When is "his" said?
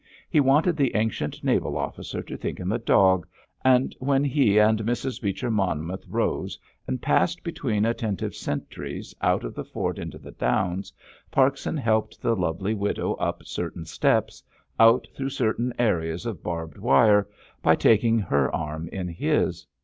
19.07-19.67